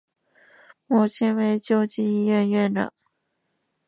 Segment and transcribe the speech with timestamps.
[0.87, 2.91] 母亲为救济医院院长。